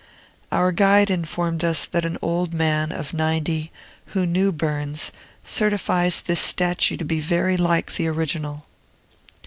Our 0.51 0.71
guide 0.71 1.11
informed 1.11 1.63
us 1.63 1.85
that 1.85 2.05
an 2.05 2.17
old 2.23 2.55
man 2.55 2.91
of 2.91 3.13
ninety, 3.13 3.71
who 4.15 4.25
knew 4.25 4.51
Burns, 4.51 5.11
certifies 5.43 6.21
this 6.21 6.39
statue 6.39 6.97
to 6.97 7.05
be 7.05 7.19
very 7.19 7.55
like 7.55 7.93
the 7.93 8.07
original. 8.07 8.65